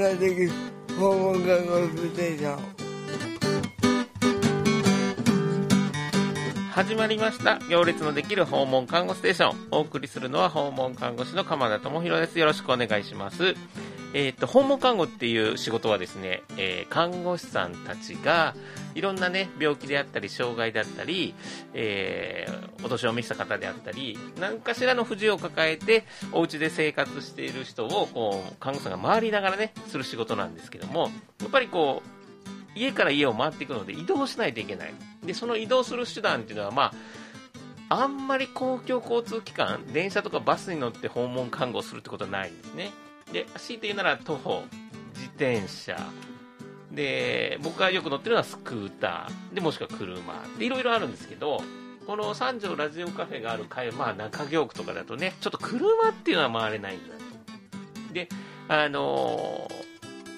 [0.00, 0.50] ができる
[0.98, 2.80] 訪問看護ステーション
[6.72, 7.58] 始まりました。
[7.68, 9.68] 行列のできる訪問看護ステーション。
[9.70, 12.38] お送りするのは訪問看護師の鎌田智博です。
[12.38, 13.54] よろしくお願いします。
[14.12, 18.54] えーと、訪問看護っていう仕事はですね、えー、看護師さんたちが
[18.94, 21.34] いろんな、ね、病気であったり障害であったり、
[21.74, 34.94] えー、お年を召した方であったり何かしらの不自由を抱えてお家で生活している人をこう看護師さんが回りながら、ね、する仕事なんですけどもやっぱりこう家から家を回っていくので移動しないといけない。
[35.24, 36.92] でその移動する手段っていうのは、ま
[37.88, 42.90] あ、あんまり公共交通機関電車とかバスに乗って訪問看護するってことはないんですね。
[43.32, 44.62] で強いて言うなら徒歩
[45.14, 45.96] 自転車。
[46.92, 49.54] で僕がよく乗ってるのはスクーター。
[49.54, 50.42] でもしくは車。
[50.58, 51.62] でいろいろあるんですけど
[52.06, 57.14] この三条ラジオカフェがある会、まあ、中京区とかだとねちょっと車っていうのは回れないんだ。
[58.08, 58.28] とで
[58.68, 59.90] あのー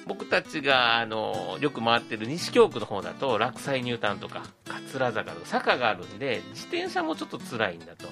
[0.07, 8.09] 僕たちがあのよく回ってる西京区の方だと落西ニュータンとか桂坂とか坂があるんで自転車もちょっと辛いんだと。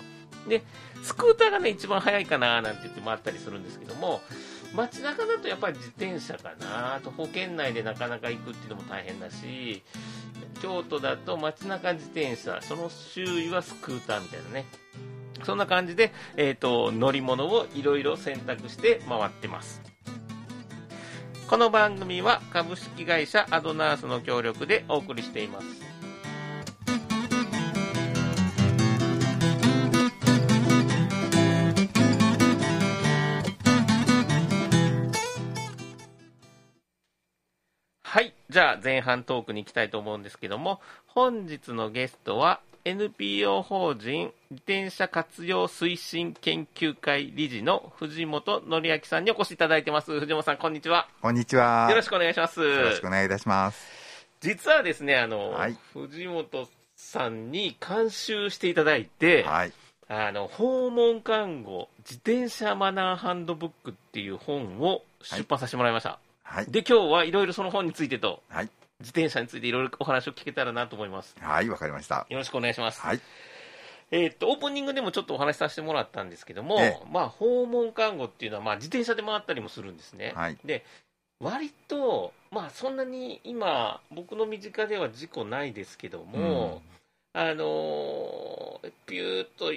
[0.48, 0.62] で
[1.02, 4.22] スクーターがね一番速いかななんて言って回ったりするんですけども
[4.74, 9.82] 街中だとやっぱり自転車かな徒歩圏内でなかなか行くっていうのも大変だし
[10.62, 14.66] 京都だと街中自転車その周囲はスクーターみたいなね。
[15.44, 19.80] そんな感じで、えーと、乗り物をいろいろ選択して回ってます。
[21.48, 25.89] この番組は株式会社アドナースの協力でお送りしています。
[38.50, 50.18] じゃあ前半トークに行きたいと思うんですけども本日のゲストは NPO 法人自転車活用推進研究会理事の藤本紀明さんにお越しいただいてます。
[50.18, 51.06] 藤本さん、こんにちは。
[51.20, 51.88] こんにちは。
[51.90, 52.60] よろしくお願いします。
[52.60, 53.86] よろしくお願いいたします。
[54.40, 59.72] 実はですね、あの、はい、藤本さんに監修していただいて、はい、
[60.08, 66.08] あの、訪問看護自転車マナーハンドブックっていう本を出版させてもらいました。
[66.08, 66.29] はい、
[66.68, 71.36] で、今日はいろいろその本についてと、はい、自転車についていろいろお話を聞けたらなと思います。
[71.40, 72.26] はい、わかりました。
[72.28, 73.00] よろしくお願いします。
[73.00, 73.20] はい。
[74.10, 80.32] えー、っと、オープニングでもちょっとお話しさせてもらったんですけども、まあ、訪問看護っていうのは、まあ、自転車で回ったりもするんですね。
[80.34, 80.58] はい。
[80.64, 80.84] で、
[81.38, 86.82] 割と、まあ、そんなに今、僕の身近では事故ないですけども、
[87.34, 89.72] うん、あのー、ピューっと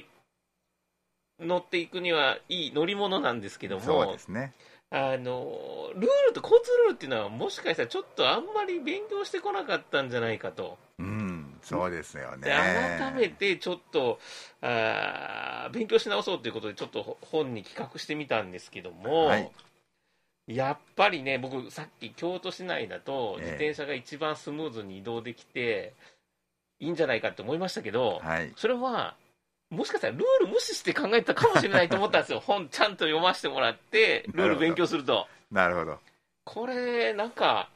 [1.40, 4.53] 乗っていくにはいい乗り物なんですけども、そうですね。
[4.95, 10.77] あのルールと交通ルールっていうのはもしかしたらちょっとあんまり勉強してこなかったんじゃないかと。
[10.99, 12.47] うんそうですよね。
[12.47, 14.19] 改めてちょっと
[14.61, 19.51] あ勉強し直そうということでちょっと本に企画してみたんですけども、はい、
[20.45, 25.93] やっぱりね僕さっき京都市内だと自転車が一番スムーズに移動できて
[26.79, 29.15] いいんじゃないかって思いましたけど、はい、それは
[29.73, 32.39] もしかしたらルール無視して考えたかもしれないと思ったんですよ。
[32.45, 35.28] 本ちゃんと読ませてもらってルール勉強すると。
[35.51, 36.00] なるほど。
[36.45, 37.69] これなんか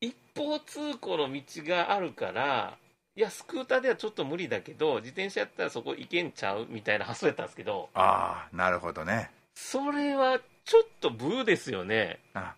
[0.00, 2.76] 一方通行の道があるから
[3.16, 9.30] いやスクーターではちょっと無理だけど自転車やったらそこ行けんちゃうみたいな発想やったんですけどああなるほどね。
[9.54, 12.20] それはちょっとブーですよね。
[12.34, 12.54] あ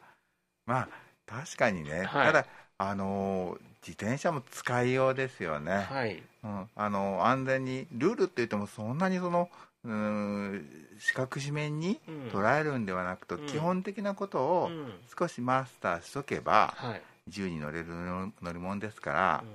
[0.67, 0.89] まあ
[1.25, 2.47] 確かにね、はい、ただ
[2.79, 6.23] あのー自転車も使いようですよね、はい。
[6.45, 9.49] うん、あの安全にルールって言ってもそんなにその
[9.85, 10.67] うん
[10.99, 11.99] 四角四面に
[12.33, 14.71] 捉えるんではなくて、うん、基本的なことを
[15.19, 16.97] 少しマスターしとけば、うん、
[17.29, 19.47] 自由に乗れる乗り物ですから、う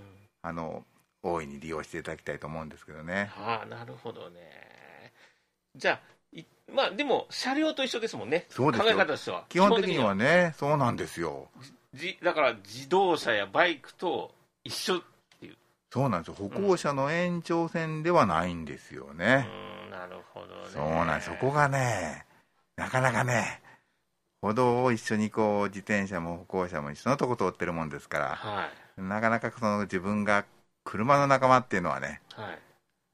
[0.48, 0.84] ん、あの
[1.22, 3.30] 大いに利用していただきたいと思うんですけどね。
[3.36, 5.14] はあ、なるほどね。
[5.76, 6.16] じゃあ
[6.74, 8.48] まあでも車両と一緒ですもんね。
[8.50, 9.46] そうです考え方としては。
[9.50, 11.50] 基本的にはねそうなんですよ
[11.96, 14.32] じだから自動車やバイクと
[14.64, 15.02] 一緒っ
[15.40, 15.58] ていう。
[15.92, 16.34] そうなんですよ。
[16.36, 19.48] 歩行者の延長線ではないんですよね、
[19.86, 20.54] うん、なるほどね。
[20.74, 22.26] そうなんそこがね
[22.76, 23.62] なかなかね
[24.42, 30.46] 歩道を一緒にこう自転車も歩行者も一緒のとこ通ってるもんですから、はい、なかなかその自分が
[30.84, 32.60] 車の仲間っていうのはね、はい、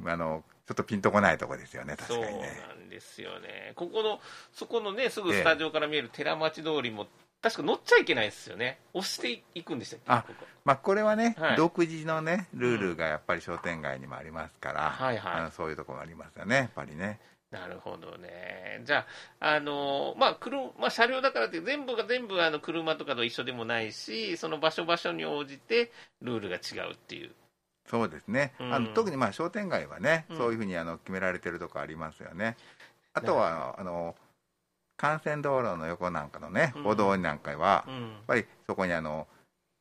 [0.05, 2.29] あのちょっとピンとこないとこですよね、確かにね。
[2.31, 3.73] そうなんですよね。
[3.75, 4.21] ここの、
[4.53, 7.07] そこのね、すぐスタジオから見える寺町通りも、
[7.41, 10.03] 確か乗っちゃいけないですよね、押していくんでしたっけ？
[10.07, 10.25] あ、
[10.63, 17.19] まあ、これはね、はい、独自のね、ルールがやっぱり商店街にもありますから、はいはい、あのそういうところもありますよね、やっぱりね。
[17.51, 18.81] なるほどね。
[18.85, 19.05] じゃ
[19.41, 25.91] あ、あのまあ車、まあ、車両だからって、全部が全部あの車とかと一緒でもないし、その場所場所に応じて
[26.21, 27.31] ルールが違うっていう。
[27.89, 32.55] そうですね、うん、あの特にまあ商店街はね、うん、そういうふうにあの決められてるとこありますよね。
[33.13, 34.15] あとはあの
[35.01, 39.27] 幹線道路の横なんかのね、歩道なんかは、やっぱりそこにあの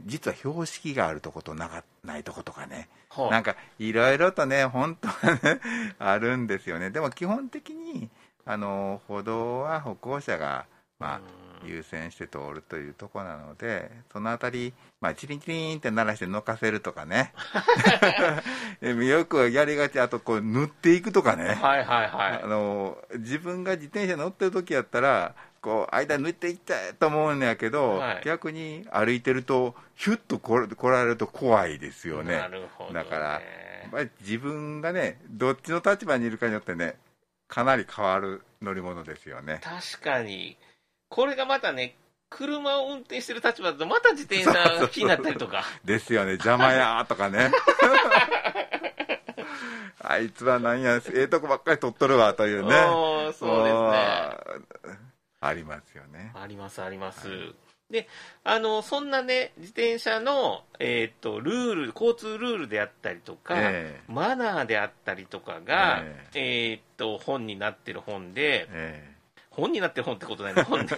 [0.05, 2.89] 実は標識があるとことなかないとことかね、
[3.31, 5.61] なんかいろいろとね、本当はね、
[5.99, 8.09] あるんですよね、でも基本的に
[8.45, 10.67] あの歩道は歩行者が、
[10.99, 11.21] まあ、
[11.65, 17.33] 優先して通るというところなので、そのあたり、まあ、チリンチリンって鳴らしてのかせるとかね、
[18.83, 32.37] よくやりがち、あとこう塗っていくとかね、はいはいはい、あの自分が自転車乗ってる時やったら、こう間抜いていったと思うんやけど、はい、逆に歩いてると、ひゅっと来られると怖いですよね。
[32.37, 33.43] なるほど、ね、だから、
[33.93, 36.97] まあ、自分がね、どっちの立場にいるかによってね、
[37.49, 39.61] かなり変わる乗り物ですよね。
[39.63, 40.57] 確かに。
[41.11, 41.97] これがまたね、
[42.31, 45.65] 車を運転してる立場だと、また自転車が気になったりとか。
[45.85, 47.51] ですよね、邪魔やとかね。
[50.03, 52.71] あいつはなんや、ええとこばっかり取っとるわというね。
[52.71, 53.51] そうですね。
[55.41, 56.33] ありますよね。
[56.35, 57.29] あります、あります。
[57.29, 57.55] はい、
[57.91, 58.09] で、
[58.45, 66.05] あの、そんなね、自転車の、えっ、と、ルール、交通ルールであったりとか、えー、マナーであったりとかが、
[66.35, 69.10] えー、えっと、本になってる本で、えー
[69.51, 70.97] 本になってる本ってことないね、本で。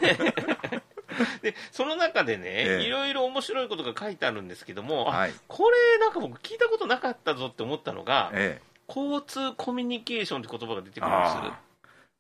[1.43, 11.34] でその中でね、ええ、いろいろ面白いことが書いてあるんですけども、はい、これ、なんか僕、聞いたことなかったぞって思ったのが、え、交通コミュニケーションって言葉が出てくるんです。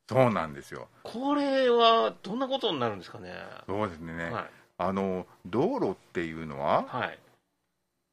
[0.08, 0.88] そうなんですよ。
[1.04, 3.34] これはどんなことになるんですかね？
[3.66, 4.44] そうですね、はい、
[4.78, 7.18] あの道路っていうのは、はい、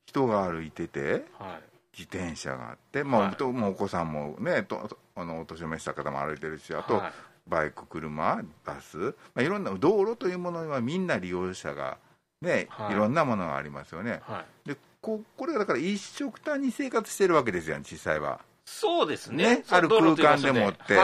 [0.05, 1.01] 人が歩いてて、
[1.37, 1.61] はい、
[1.97, 7.01] 自転車があって、まあはい、もうお子さんもね、とあのお年を召した方も歩いてるし、あと、
[7.49, 11.97] バイク、車、バス、まあ、いろんな道路というものはみんな利用者が、
[12.41, 14.21] ね、はい、いろんなものがありますよね。
[14.23, 18.39] はい、でここれがだから一色単に生活してるわけですよ、実際は。
[18.65, 20.95] そうですね、ね、ある空間でもって、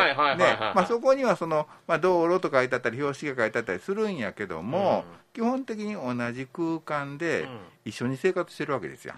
[0.88, 7.48] そこにはその、まあ、道路と書いてあったり、標識が書いてあったりするんやけども、うん、基本的に同じ空間で
[7.84, 9.16] 一緒に生活してるわけですよ。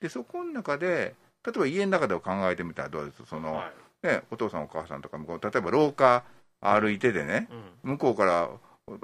[0.00, 1.14] で、そこの中で、
[1.46, 3.24] 例えば家の中で考えてみたらどうです？
[3.26, 3.70] その、は
[4.02, 6.24] い、ね、お父さん、お母さんとかも、例えば廊下、
[6.60, 7.48] 歩いててね、
[7.82, 8.50] 向こうから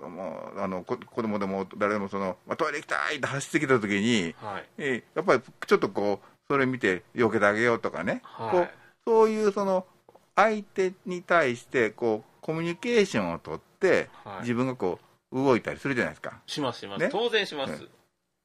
[0.08, 8.69] もうあの子供でも誰でもその、まあ、トイレ行きたいって走ってきた時に、はい、えやっぱりちょっとこうそれ見て避けてあげようとかね、はい、こう
[9.06, 9.87] そういうその
[10.35, 14.99] 相手に対してこうコミュニケーションをとって、はい、自分がこ
[15.32, 16.41] う動いたりするじゃないですか。
[16.47, 17.87] しますします、ね、当然します、ね、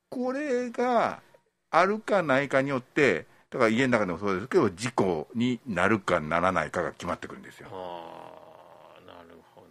[0.10, 1.22] これが
[1.70, 7.70] あるかないかによってだから家の中でもそうですけど事故になるかならないかが決まってくるんですよ。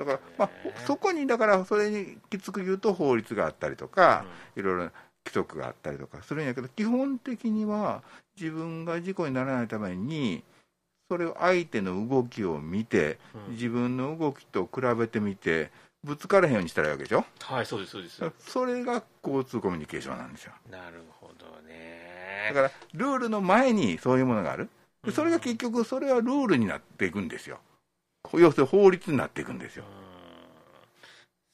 [0.04, 0.50] だから、まあ、
[0.86, 4.24] そこにだからそれにきつく言うと法律があったりとか、
[4.56, 4.92] いろいろ規
[5.32, 8.02] 則があったりとかするんやけど基本的には
[8.40, 10.42] 自分が事故にならないために
[11.10, 13.18] それを相手の動きを見て、
[13.50, 15.70] 自分の動きと比べてみて
[16.02, 17.24] ぶつからへんようにしたらいいわけでしょ？
[17.40, 18.22] はいそうですそうです。
[18.38, 20.52] それが交通コミュニケーションなんですよ。
[20.70, 22.52] なるほどね。
[22.54, 24.70] だからルールの前にそういうものがある。
[25.14, 27.58] それが結局それはルールになっていくんですよ
[28.34, 29.84] 要するに法律になっていくんですよ。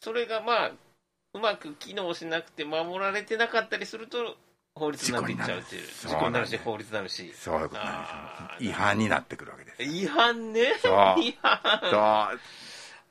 [0.01, 0.73] それがまあ、
[1.35, 4.37] うまく機能しなくて守られてなかったりすると、
[4.75, 5.87] 法律になっていっちゃうっていう。
[5.87, 7.33] 事故になるし、法律になるし。
[7.35, 8.71] そういうことなんですよ。
[8.71, 9.83] 違反になってくるわけです。
[9.83, 10.75] 違反ね？
[10.83, 11.21] そう。
[11.21, 11.61] 違反。
[11.91, 12.37] そ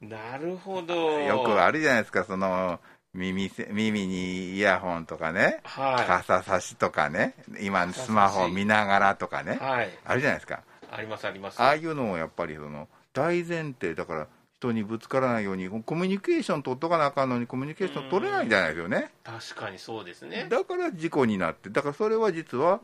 [0.02, 0.06] う。
[0.08, 1.20] なるほど。
[1.22, 2.80] よくあるじゃないですか、その、
[3.14, 10.64] 耳耳にイヤホンとかね、はい、傘差しとかね、今スマホ見ながらとかね、はい、あるじゃないですか。
[10.92, 11.62] ありますあります。
[11.62, 14.28] ああいうのをやっぱりその、大前提だから
[14.60, 19.12] 人にぶつからないようにコミュニケーション取っとかなあかんのにコミュニケーション取れないんじゃないですよね。
[19.24, 20.48] 確かにそうですね。
[20.50, 22.82] だから事故になってだからそれは実は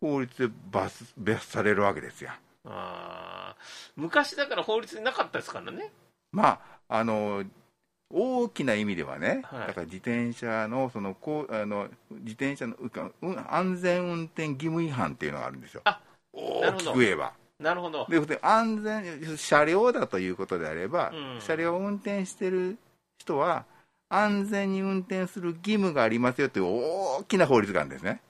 [0.00, 2.30] 法律で罰別されるわけですよ
[2.66, 3.56] あ
[3.96, 5.90] 昔だから法律になかったですからね。
[6.30, 7.44] まああの
[8.10, 12.76] 大きな意味ではね、はい、だから自転車のそのこうあの自転車の
[13.50, 15.82] 安全運転義務違反っていうのがあるんですよ。
[16.32, 18.06] 大きく言えばなるほど。
[18.08, 22.78] で安全車両だということであれば、うん、車両を運転してる
[23.18, 23.64] 人は
[24.08, 28.20] 安全に運転する義務がありますよという大きな法律があるんですね。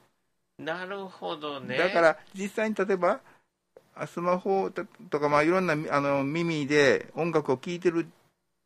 [0.59, 1.77] なるほどね。
[1.77, 3.21] だから実際に例えば
[4.07, 8.09] スマホとか、まあ、いろんなあの耳で音楽を聴いてる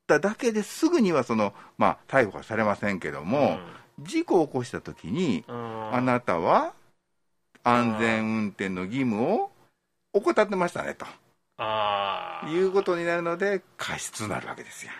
[0.06, 3.58] だけですぐにはその、まあ、逮捕はされませんけども、
[3.98, 6.72] うん、事故を起こしたときに、あなたは
[7.62, 9.50] 安全運転の義務を
[10.12, 11.06] 怠ってましたねと。
[11.58, 14.92] あいうことになるので過失になるわけですよ。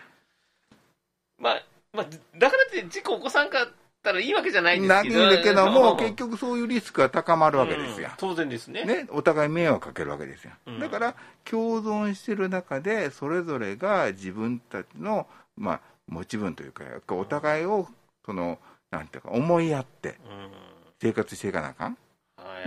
[1.37, 1.63] まあ、
[1.93, 2.05] まあ、
[2.37, 3.67] だからって事故起こさんかっ
[4.03, 5.19] たらいいわけじゃないんですけど。
[5.19, 8.83] ないんだけども、結局そういうリスクが高まるわけですよ、うん、当然ですね。
[8.83, 15.27] ねお互い迷惑かけるわけですよ、うん、だから共存してる中でそれぞれが自分たちの
[15.59, 17.87] まあ、持ち分というか、お互いを
[18.25, 18.59] その
[18.91, 20.15] なんていうか、思いやって
[21.01, 21.97] 生活していかなあかん、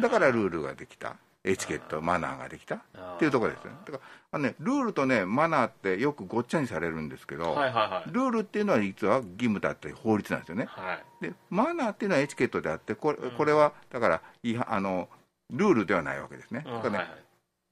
[0.00, 1.16] だからルールができた。
[1.44, 2.80] エチケット、マナーができたっ
[3.18, 3.78] ていうところですよね。
[3.84, 10.66] だからあのね、ルールとね、マナーってよくごっちゃにされるんですけど、はいはいはい、ルールっていうのは実は義務だって法律なんですよね。
[10.68, 15.08] はい、で、マナーっていうのはエチケットであって、これこれはだから違反あの、
[15.50, 16.62] ルールではないわけですね。
[16.64, 17.18] だからね、はいはい、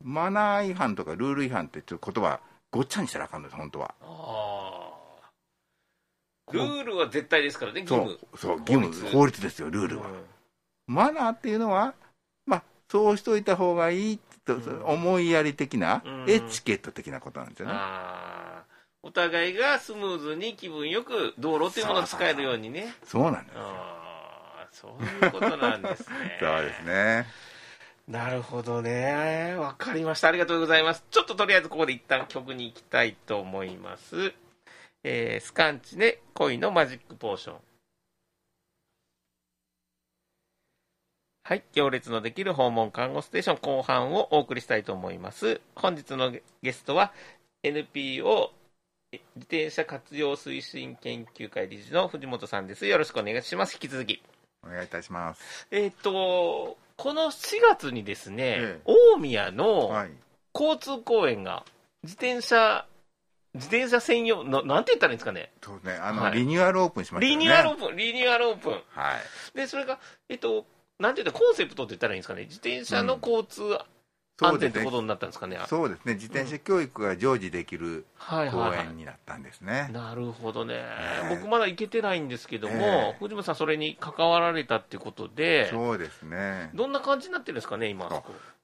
[0.02, 2.40] マナー違反とかルール違反ってちょっと言葉、
[2.72, 3.94] ごっちゃにしたらあかんのです、本当は。
[6.52, 8.18] ルールは絶対ですからね、義務。
[8.36, 10.08] そう、義務、法律ですよ、ルールは。
[10.08, 10.24] うん、
[10.86, 11.94] マナーっていうのは、まあ、
[12.90, 17.74] そうしといた方がいいと、思いやり的な、エチケット的なことなんですよね。
[19.02, 22.92] お互いがスムーズに気分よく道路というものを使えるようにね。
[23.04, 23.62] そうなんですよ。
[24.72, 26.38] そういうことなんですね。
[26.42, 27.26] そうですね。
[28.08, 29.54] なるほどね。
[29.56, 30.28] わかりました。
[30.28, 31.04] ありがとうございます。
[31.10, 34.34] ちょっととりあえずここで一旦曲に行きたいと思います。
[35.04, 37.69] えー、スカンチで恋のマジックポーション。
[41.50, 41.64] はい。
[41.72, 45.60] 行列のできる訪問看護ステーション後半をお送りしたいと思います。
[45.74, 47.12] 本日のゲストは
[47.64, 48.52] NPO
[49.10, 52.86] 自転車活用推進研究会理事の藤本さんです。
[52.86, 53.74] よろしくお願いします。
[53.74, 54.22] 引き続き。
[54.64, 55.66] お願いいたします。
[55.72, 59.90] えっ、と、この4月にですね、ええ、大宮の
[60.54, 61.64] 交通公園が
[62.04, 62.86] 自転車
[63.54, 65.50] 自転車専用な、なんて言ったらいいんですかね。
[65.64, 67.30] そうね、あの、はい、リニューアルオープンしましたね。
[67.30, 68.72] リニューアルオープン、リニューアルオープン。
[68.72, 69.56] はい。
[69.56, 70.64] で、それが、えっと、
[71.00, 72.42] なんて言ったら、コンセプトって言ったらいいんですかね。
[72.42, 73.62] 自転車の交通
[74.42, 75.58] 安全ってことになったんですかね。
[75.68, 76.14] そうですね。
[76.14, 78.42] 自転車教育が常時できる公
[78.74, 79.72] 園になったんですね。
[79.72, 86.70] はいはいはい、なるほどね、えー、僕まだ行けてないんですけども、えー、藤本さんそれに関わられたってことで、そうですね。
[86.74, 88.08] どんな感じになってるんですかね、今。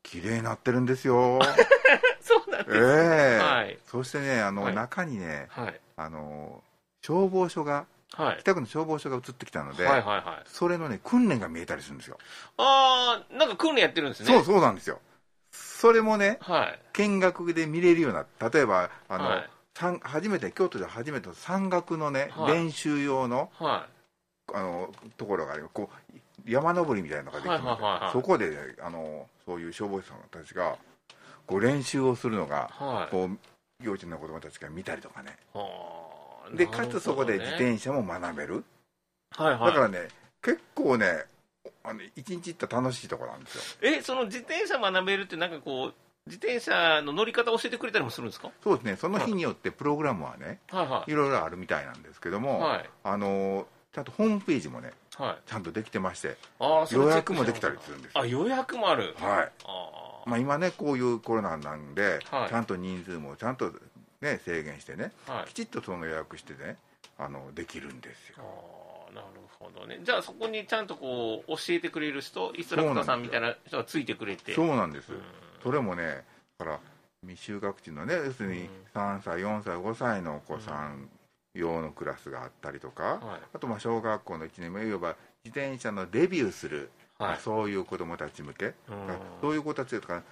[0.02, 1.40] 綺麗になってるんですよ。
[2.20, 3.78] そうなんです、ね、えー、はい。
[3.84, 6.62] そしてね、あの、はい、中にね、はい、あの、
[7.02, 12.18] 消防署が、はい、北区の消防署が移ってきたので、はいはいはい、それのね、訓練が見えたりするんですよ。
[12.56, 14.26] ああ、なんか訓練やってるんですね。
[14.26, 15.00] そう、そうなんですよ。
[15.52, 19.50] それもね、はい、見学で見れるような、例えば、あの、はい、
[20.02, 23.86] 初めて、京都で初めて山岳のね、はい、練習用の、は
[24.48, 26.18] い、あの、ところがあるこう、
[26.50, 30.76] 山登りみたいなのができて、はいはいそこで、あの、そういう消防士さんたちが、
[31.46, 33.38] こう練習をするのが、はい、こう
[33.84, 35.36] 幼稚な子供たちが見たりとかね
[36.54, 38.64] でかつそこで自転車も学べる、
[39.36, 40.08] はいはい、だからね
[40.42, 41.24] 結構ね
[41.82, 43.90] あの一日行った楽しいところなんですよ。
[43.90, 45.94] えその自転車学べるってなんかこう
[46.26, 48.50] 自転車の乗り方教えてくれたりもするんですか？
[48.62, 48.96] そうですね。
[48.96, 56.36] その日によってプログラムはね、はいはい、いろいろあるみたいなんですけども、はい、あのちゃんとホームページもね、はい、ちゃんとできてまして
[56.90, 59.14] 予約もできたりするんですあ予約もある。
[59.18, 59.52] はい。
[59.64, 63.70] あまあ、今ねこういうコロナなんで、はい、ちゃんと人数もちゃんと、
[64.20, 66.76] ね、制限してね、はい、きちっとその予約してね
[67.18, 68.36] あのできるんですよ。
[69.10, 69.26] あなる
[69.58, 70.00] ほどね。
[70.02, 74.54] じゃあそこにちゃんとこう教えてくれる人インストラクターさんみたいな人がついてくれて。
[74.54, 75.20] そうなんです、うん、
[75.62, 76.24] それもね
[76.58, 76.80] から
[77.26, 81.08] 未就学児のね要するに3歳4歳5歳のお子さん
[81.54, 88.74] 用のクラスがあったりとか、はい、あとまあ小学校の1年目いわば自転車のデビューするはい、そういう子どもたち向け、
[89.40, 90.22] そういう子たちとか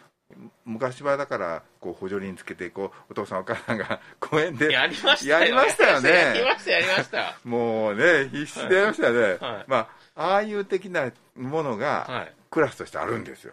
[0.65, 6.11] 昔はだからこう補助輪つけてこうお父さんお母さんが 公園でやりましたよやりましたよね。
[6.11, 7.37] やりましたやりました。
[7.45, 13.53] もうね必死でやりましたよね、はい、まあああいう的なものがクラスとしてあるんですよ、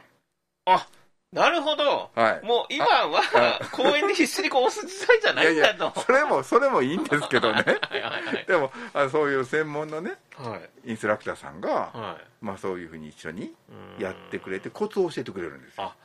[0.66, 0.88] あ
[1.34, 5.78] なるほど、はい、もう今は公園で必死にこう押す時代じゃないんだと。
[5.78, 7.64] いやいやそれもそれもいいんですけどね。
[8.48, 13.56] でもあそういう専門のね、はい、インストラクターさんが、はい、まあ、そういうふうに一緒に
[13.98, 15.84] やってくれてコツを教えてくれるんですよ。
[15.84, 15.96] あ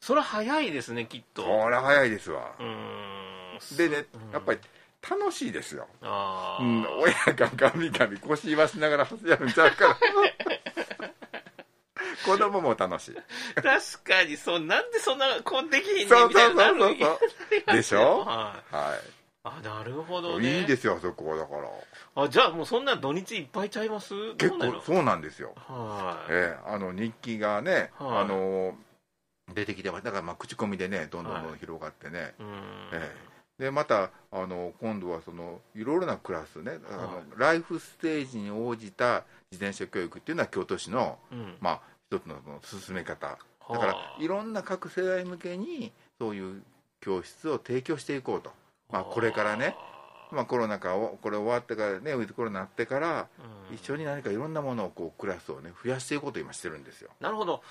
[0.00, 2.52] それは早いですねきっとそれは早いですわ
[3.76, 4.58] でねやっぱり
[5.08, 6.06] 楽しいですよ、う
[6.64, 9.96] ん、親がガミガミ腰言わしながら走るんちゃうから
[12.24, 13.14] 子供も楽しい。
[13.54, 13.64] 確
[14.04, 17.18] かに、そう、なんでそんな、こんできひんねんみたいなそうそうそう
[17.66, 17.76] そう。
[17.76, 18.24] でしょ？
[18.26, 18.74] はい。
[18.74, 19.00] はい。
[19.44, 20.60] あ、なるほどね。
[20.60, 22.22] いいですよ、そこはだから。
[22.22, 24.34] あ、じゃあもうそんな土日いっぱいちゃいます？
[24.36, 25.54] 結構、そうなんですよ。
[25.56, 26.32] はい。
[26.32, 28.76] ええあの、日記がね、あの、
[29.54, 30.04] 出てきてます。
[30.04, 32.34] だからまあ口コミでね、どんどんどん広がってね。
[32.92, 33.30] ええ。
[33.60, 41.80] でまたあの今度はそのいろいろなクラスね、あのライフステージに応じた自転車教育っていうのは京都市の、うん、まあ、
[42.10, 43.36] 一つの進め方。
[43.70, 44.26] だからい。
[44.26, 46.62] ろんな各世代向けにそういう
[47.00, 48.50] 教室を提供していこうと、
[48.90, 49.76] まあ、これからね、
[50.32, 53.28] まあ、コロナ禍をこれ終わってからねウィズコロナになってから、
[53.74, 57.10] 一緒に何かいろんなものをこうクラスをね増やしていこうと今してるんですよ。
[57.20, 57.62] なるほど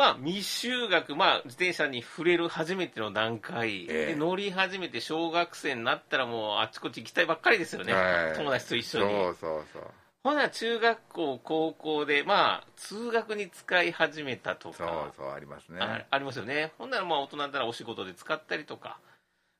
[0.00, 9.04] まあ、未就学、まあ、自転車に触れる初めての段階、えー、で乗り始めて小学生になったらもうあちこち行きたいばっかりですよね、はい、友達と一緒に。
[9.04, 9.82] そうそうそう
[10.24, 15.80] ほな中学校、高校で、まあ、通学に使い始めたとか、そうそう、ありますね。
[16.10, 16.72] ありますよね。
[16.78, 18.98] ほんなら、まあ、大人だったらお仕事で使ったりとか、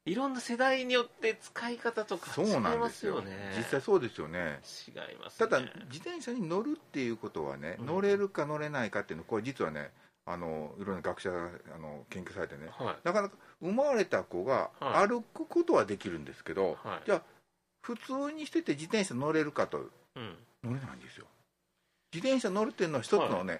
[0.06, 3.54] いろんな世代によって使い方とか違いますよね。
[3.56, 4.60] 実際そうですよね。
[4.88, 9.90] 違います、ね、ただ、自転車に乗るっていうことはね、乗れるか乗れないかっていうの、これ実はね、
[10.26, 17.22] あのいろんな学者があの研究されてね、はい、なかなか生まれた子が歩くことはできるんですけど、はい、じゃあ
[17.82, 21.26] 普通にしてて自転車乗れるかと、うん、乗れないんですよ。
[22.12, 23.58] 自転車乗るっていうのは一つのね、は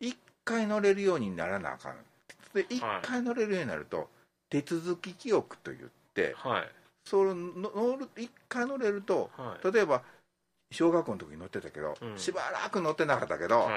[0.00, 1.96] い、1回乗れるようにならなあかん。
[2.54, 4.08] で1回乗れるようになると、
[4.48, 6.68] 手続き記憶といって、はい、
[7.04, 9.30] その乗る1回乗れると、
[9.70, 10.02] 例えば
[10.70, 13.68] 小学校の時に乗ってたけど、うん、しばらく乗ってなかったけど、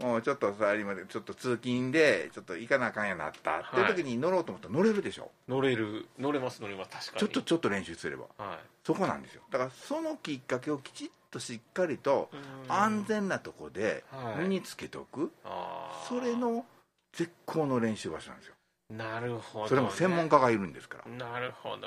[0.00, 3.58] もうちょっとさ今ちょっと通勤でちょっと行かなあかんやなった。
[3.58, 5.30] っていう時に乗ろうと思ったら乗れるでしょ。
[5.48, 7.20] 乗れる乗れます乗れます確かに。
[7.20, 9.42] ちょっとちょっと練習すれば、はい、そこなんですよ。
[9.50, 12.30] だからそのきっかけをきちっとしっかりと
[12.68, 14.04] 安全なとこで
[14.38, 16.64] 身につけておく、はい、それの
[17.12, 18.54] 絶好の練習場所なんですよ。
[18.90, 21.10] なるほど、ね、それも専門家がいるんですから。
[21.12, 21.80] なるほどね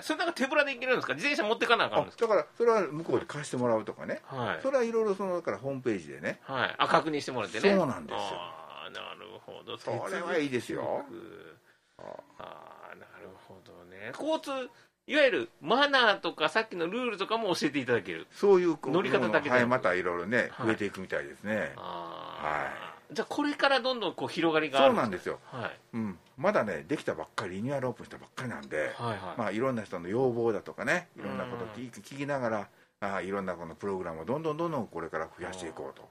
[0.00, 1.14] それなんか手ぶらで行けるんですか？
[1.14, 2.26] 自転車持ってかなあかんですか？
[2.26, 7.74] だからそれは向こうで貸してもらうとかね、はい、それはいろいろそのだからホームページでね、はい、あ確認してもらってね。
[7.76, 8.18] そうなんですよ。
[8.32, 9.76] あなるほど。
[9.76, 11.04] それはいいですよ。
[11.98, 12.02] あ
[12.38, 14.12] あなるほどね。
[14.18, 14.70] 交通
[15.06, 18.26] いわゆるマナーとかさっきのルールとかも教えていただける。
[18.30, 21.72] そういう乗り方だけではいまたいろいろね増えていくみたいですね。
[21.76, 25.70] はいじゃあこれからどんどんこう広がりがそうなんですよ、はい。
[25.94, 28.88] うん、まだねできたばっかりリニューアルオープンしたばっかりなんで、はい。
[29.10, 32.68] はいまあ、いろんな人の要望だとかねいろんなことを聞き聞きながら
[33.00, 36.08] あいろんなこのプログラムをどんどんどんどんこれから増やしていこうと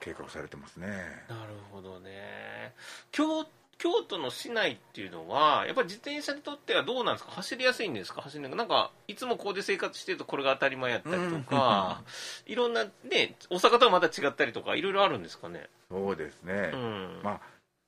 [0.00, 0.86] 計画されてますね。
[1.28, 2.74] なるほどね。
[3.10, 3.46] 京
[3.84, 12.00] 京都の市内っていうのは、やっぱり自転車にとってはどうなんですか、走りやすいんですか、走りなんか、いつもここで生活してると、これが当たり前やったりとか、
[12.46, 15.68] いろんなね、大阪とはまた違ったりとか、いろいろあるんですかね？
[15.90, 17.40] そうですね、うん、まあ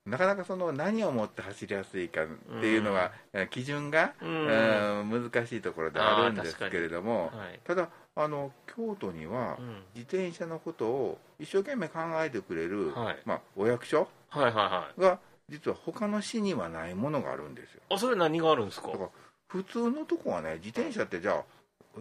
[0.05, 2.27] なかなかその何をもって走りやすいかっ
[2.61, 9.59] ていうのは、うん、基準が、うん、難しいところであるんですけれども、はい、ただあの京都には
[9.95, 17.81] 自転車のことを一生懸命考えてくれる、はい、まあ、お役所が実は他の市にはないものがあるんですよ。
[17.91, 18.89] あそれ何があるんですか？
[18.89, 19.11] だから
[19.49, 21.45] 普通のとこはね自転車ってじゃあ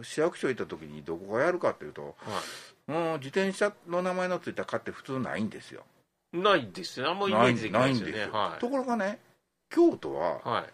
[0.02, 2.42] 市役所行った時にどこがやるかっていうと、は
[2.88, 5.84] い、もう自転車の名前のついたかって普通ないんですよ。
[6.32, 7.10] ないですよ。
[7.10, 9.20] あんまイメージできないですよね、はい、ところがね
[9.70, 10.64] 京都は、はい、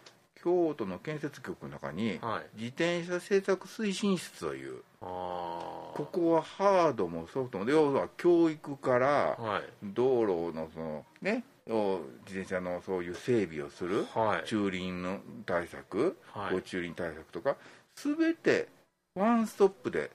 [0.41, 9.37] 京都の建設局の中に、はい、自転車政策推進室というここはハードもソフトも要は教育から
[9.83, 17.55] 道路のそのね自転車のそういう整備をする、はい、駐輪の対策、はい、駐輪対策とか
[17.95, 18.67] 全て
[19.15, 20.11] ワンストップで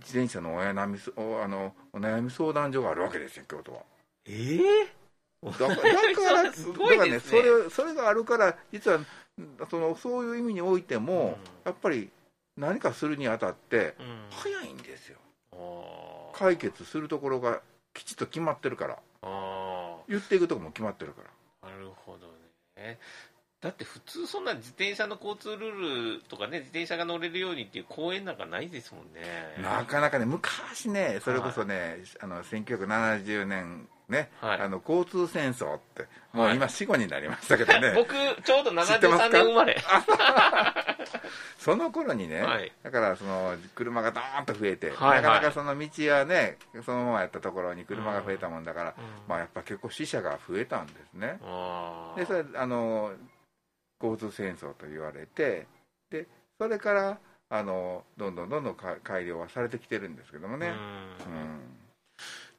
[0.00, 0.98] 自転車のお悩み
[1.42, 3.78] あのお悩み相談所があるわけですよ京都は。
[4.26, 5.04] ええ？
[5.42, 5.92] ー、だから
[6.42, 9.00] だからねそれそれがあるから実は
[9.70, 11.26] そのそういう意味においても、うん、
[11.64, 12.10] やっぱり
[12.56, 13.94] 何かするにあたって
[14.30, 15.18] 早いんですよ、
[15.52, 17.60] うん、解決するところが
[17.92, 18.98] きちっと決まってるから
[20.08, 21.70] 言っていくとこも決まってるから。
[21.70, 22.26] なるほど
[22.76, 22.98] ね。
[23.60, 29.22] だって普通そんな自転車の交通ルールとかね自転車が乗れるようにっていう公園なんかないですもんね。
[29.62, 39.76] なかなかね昔ねそれこそね、はい、あの1970年ね、はい、あの交通戦争ってもう今死後になりましたけどね、 僕ちょうど73年生まれ。
[41.58, 53.12] その頃にね、はい、だからその車がドーンと増えて、はいはい、なかなかその道はねそのままやったところに車が増えたもんだから、うん、まあやっぱ結構死者が増えたんですね、うん、でそれあの
[54.02, 55.66] 交通戦争と言われて
[56.10, 56.26] で
[56.58, 61.60] それからあのどんどんどんどん改良はされてきてるんですけどもね、うん、うん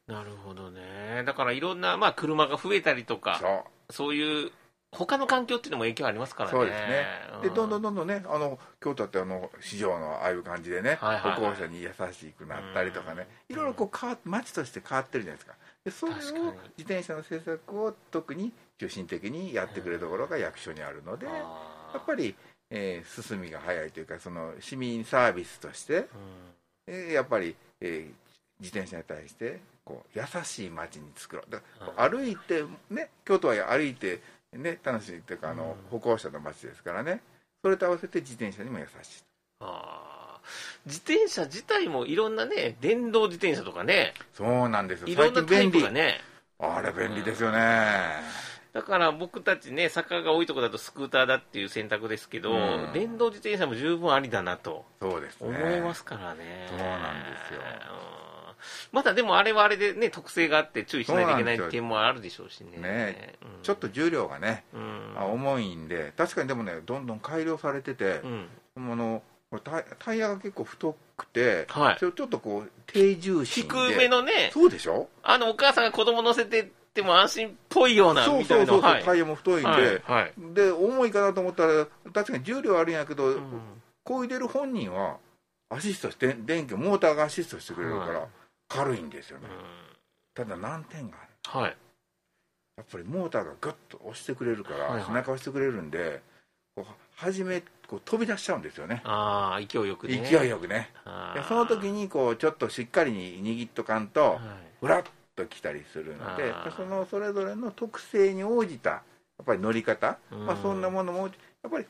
[0.07, 1.23] なるほどね。
[1.25, 4.51] だからいろんな、まあ、車が増えたりとか、そうそういう
[4.91, 6.57] 他の環境っていうのも影響ありますからね。
[6.57, 7.05] そうですね。
[7.43, 15.55] で、どんどんどんどんね、あの京都ってあの市場のああいう感じでね、はいはいはい、歩行者に優しくなったりとかね、いろいろこう変わ街として変わってるじゃないですか。
[15.83, 16.31] で、それを自
[16.79, 21.31] 転車の政策を特に中心的にやってくれるところが役所にあるので、や
[21.97, 22.35] っぱり、
[22.69, 26.05] えー、進みが早いというか、その市民サービスとして、うん、
[26.87, 28.13] えー、やっぱり、えー、
[28.59, 31.51] 自転車に対してこう優しい街に作ろう。
[31.51, 31.61] だ
[31.95, 34.21] 歩いてね京都は歩いて
[34.51, 37.21] ね楽しいっていうかあの、歩行者の街ですからね。
[37.61, 39.23] それと合わせて自転車にも優しい。
[39.61, 40.39] あ
[40.85, 44.13] 自転車自体もいろんなね電動自転車とかね。
[44.33, 45.07] そうなんですよ。
[45.07, 46.19] いろんなタイプがね。
[46.57, 47.59] あれ便利ですよね、
[48.71, 56.67] だから僕たちね、坂が多いところだとスクーターだっていう選択ですけど、うん、電動自転車も十分ありだなとそうです、ね、思いますからね。
[56.69, 57.61] そうなんですよ。
[58.91, 62.77] まだでもあれはあれでね、特性があって注意しないといけない点もあるでしょうしね。
[62.77, 68.21] ねうん、ちょっと重量がね、うん、重いんで、確かにでもね、どんどん改良されてて、
[68.75, 69.21] うん、の
[69.63, 73.69] タタイヤが結構太くて、はい、ちょっとこう低重心で。
[73.69, 75.07] 低めのねそうでしょ？
[75.23, 83.41] あのお母さんが子供乗せてっても安心っぽいようなそうそうそう、はい、タイヤも太いんで、はいはい、で重いかなと思ったら確かに重量あるんやけど、うん、
[84.03, 85.17] こいでる本人は
[85.69, 88.27] アシストして電気モーターがアシストしてくれるから、
[88.67, 91.77] 軽いんですよね、うん、ただ難点がある、はい、
[92.77, 96.21] やっぱりモーターがグッと押してくれるから、はいはい、背中押してくれるんで
[96.75, 99.01] こう初めこう飛び出しちゃうんですよね。
[99.05, 100.27] ああ勢いよくね。
[100.27, 100.89] 勢いよくね。
[101.35, 104.39] でその時にこうちょっとしっかりに握っとかんと、
[104.81, 105.03] ふらっ
[105.35, 109.01] と来たりするのでそのそれぞれの特性に応じたや
[109.43, 111.27] っぱり乗り方、まあ、そんなものもや
[111.67, 111.85] っぱり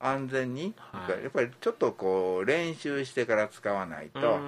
[0.00, 4.38] 安全に、はい、やっぱりちょっとこう練習してから使わないと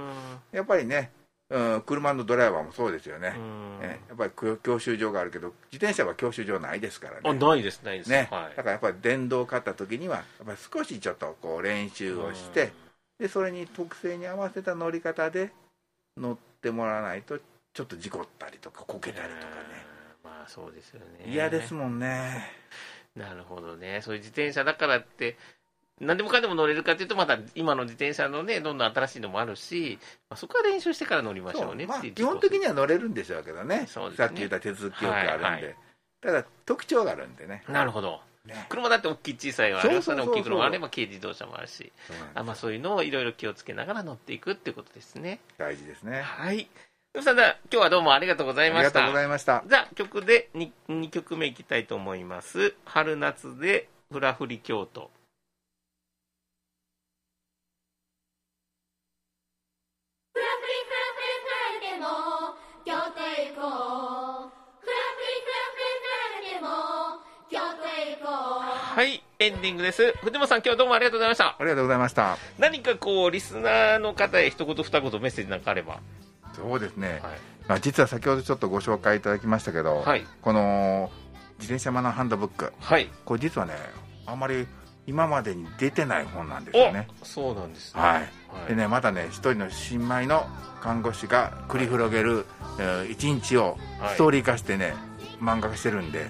[0.52, 1.10] やっぱりね
[1.50, 3.34] うん、車のドライバーもそうですよね、
[3.82, 12.72] えやっぱり教習所があるけど、自転車は教習所ないですからね、あないです、ないです、ね、はい、だからやっぱり電動を買った時には、やっぱり少しちょっとこう練習をして、
[13.18, 15.50] でそれに特性に合わせた乗り方で
[16.16, 17.38] 乗ってもらわないと、
[17.74, 19.50] ちょっと事故ったりとか、こけたりとかね、
[20.22, 21.32] まあそうですよね。
[21.32, 22.48] 嫌ですもんね。
[23.16, 25.36] なるほどね、そういう自転車だからって、
[26.00, 29.98] 何でもかんでも乗れるかというと、また今の自転車のね、どんどん新しいのもあるし、
[30.30, 35.76] まあ、そこは練習してから乗りましょうねまあ、基本的には乗れるんでしょうけどね、ねさっき言った手続きよくあるんで、はいはい、
[36.22, 37.62] ただ、特徴があるんでね。
[37.68, 38.20] なるほど。
[38.46, 41.92] ね、車だって大きい小さいはありますね、大きい車もあれば軽自動車もあるし、
[42.34, 45.40] あまあ、そういうのをいろいろ気をつけながら乗っていくっていうことですね。
[45.58, 46.22] 大事ですね。
[46.22, 46.68] はい。
[47.22, 48.86] さん、今日はどうもありがとうございました。
[48.86, 49.62] ありがとうございました。
[49.66, 52.74] じゃあ、曲で 2, 2曲目いきたいと思います。
[52.86, 55.10] 春夏でフラフリ京都。
[69.42, 70.12] エンディングです。
[70.20, 71.46] 藤本さん、今日はどうもありがとうございました。
[71.46, 72.36] ありがとうございました。
[72.58, 76.00] 何かこう、リスナーの方へ一言二言メッセージなんかあれば。
[76.52, 77.08] そうですね。
[77.08, 77.20] はい、
[77.66, 81.10] まあ、実は先ほどちょっとご紹介いただきましたけど、はい、この
[81.58, 83.72] 自転車マナーハンドブック、はい、これ実はね、
[84.26, 84.66] あんまり
[85.06, 87.08] 今までに出てない本なんですよね。
[87.22, 88.02] そうなんですね。
[88.02, 88.12] はい。
[88.14, 88.22] は
[88.66, 90.46] い、でね、まだね、一人の新米の
[90.82, 92.44] 看護師が繰り広げる、
[92.76, 94.92] はい、一日をストーリー化してね、
[95.40, 96.28] 漫画化してるんで、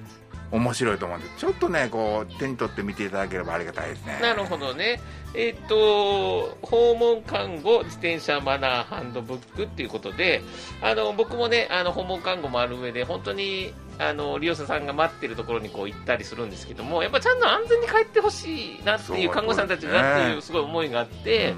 [0.53, 4.19] 面白いと思うんでちょっとねこう手に取って見ていただければありがたいですね。
[4.21, 5.01] なるほどね。
[5.35, 10.43] えっ、ー、と訪問看護自転車マナーハンドブックっていうことで
[10.83, 21.55] あの僕もねあの訪問看護もある上で本当にあの利用者さんが待ってるところにこう行ったりするんですけどもやっぱちゃんと安全に帰ってほしいなっていう看護師さんたちだっていうすごい思いがあって、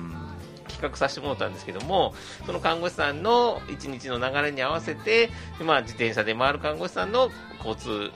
[0.68, 5.30] 企画させてもらったんですけどもその看護師さんの一日の流れに合わせて、
[5.64, 8.10] まあ、自転車で回る看護師さんの交通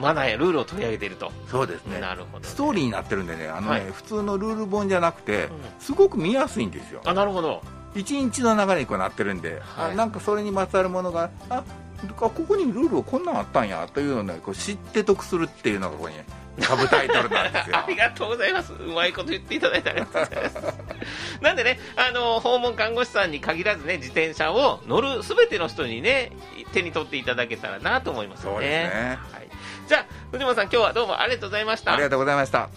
[0.00, 1.30] マナーやルールを取り上げていると。
[1.48, 2.00] そうですね。
[2.00, 7.00] なるほど、ね、ストーリーになってるんでねあのね、はい、普通のルール本じゃなくて、すごく見やすいんですよ。
[7.04, 7.62] あなるほど。
[7.94, 11.64] 一日の流れにこうなってるんで、はい、あなんかそれにまつわるものがあ
[12.16, 16.14] ここにルールこんなんあったんやというのを、ね、こう知って得するっていうのがここに
[16.60, 17.76] サブタイトルなんですよ。
[17.78, 18.72] ありがとうございます。
[18.72, 20.56] うまいこと言っていただいてありがとうございます。
[21.40, 26.32] なんでねあの訪問看護師さんに限らずね自転車を乗るすべての人にね
[26.72, 28.52] 手に取っていただけたらなと思いますね。
[28.52, 29.50] そうですね、はい
[29.90, 31.92] じゃあ藤本さん今日はどうもありがとうございました。
[31.92, 32.70] ありがとうございました。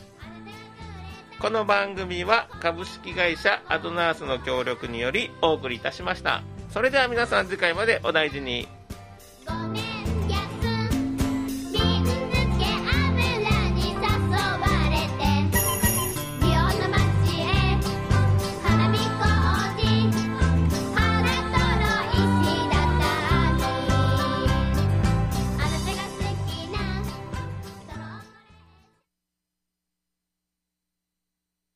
[1.37, 6.41] この番組は株式会社アドナースの協力によりお送りいたしました。
[6.71, 8.67] それでは皆さん次回までお大事に